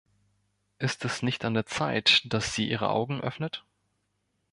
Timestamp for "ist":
0.79-1.05